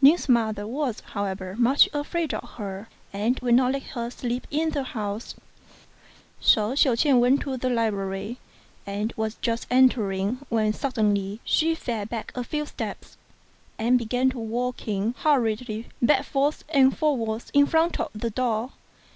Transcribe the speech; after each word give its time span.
Ning's 0.00 0.28
mother 0.28 0.68
was, 0.68 1.00
however 1.00 1.46
7 1.54 1.62
much 1.64 1.88
afraid 1.92 2.32
of 2.32 2.48
her, 2.50 2.88
and 3.12 3.40
would 3.40 3.56
not 3.56 3.72
let 3.72 3.82
her 3.82 4.08
sleep 4.08 4.46
in 4.48 4.70
the 4.70 4.84
house; 4.84 5.34
so 6.40 6.76
Hsiao 6.76 6.94
ch'ien 6.94 7.18
went 7.18 7.40
to 7.40 7.56
the 7.56 7.68
library, 7.68 8.38
and 8.86 9.12
was 9.16 9.34
just 9.42 9.68
catering 9.68 10.46
when 10.48 10.72
suddenly 10.72 11.40
she 11.42 11.74
fell 11.74 12.06
back 12.06 12.30
a 12.36 12.44
few 12.44 12.66
steps, 12.66 13.16
and 13.80 13.98
began 13.98 14.30
walking 14.32 15.12
hurriedly 15.24 15.88
backwards 16.00 16.62
and 16.68 16.96
forwards 16.96 17.50
in 17.52 17.66
front 17.66 17.94
K 17.94 17.96
2 17.96 17.96
132 17.96 17.96
STRANGE 17.96 17.96
STORIES 18.06 18.14
of 18.14 18.20
the 18.20 18.30
door. 18.30 18.72